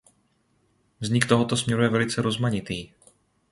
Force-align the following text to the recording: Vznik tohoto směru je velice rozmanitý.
Vznik 0.99 1.25
tohoto 1.25 1.57
směru 1.57 1.83
je 1.83 1.89
velice 1.89 2.21
rozmanitý. 2.21 2.89